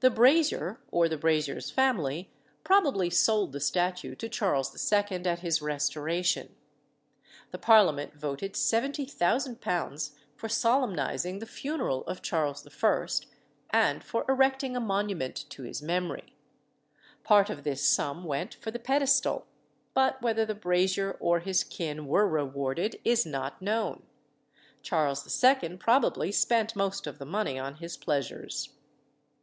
[0.00, 2.30] The brazier, or the brazier's family,
[2.64, 5.24] probably sold the statue to Charles II.
[5.26, 6.54] at his restoration.
[7.50, 13.08] The Parliament voted £70,000 for solemnising the funeral of Charles I.,
[13.70, 16.34] and for erecting a monument to his memory.
[17.24, 19.46] Part of this sum went for the pedestal,
[19.94, 24.02] but whether the brazier or his kin were rewarded is not known.
[24.82, 25.78] Charles II.
[25.78, 28.74] probably spent most of the money on his pleasures.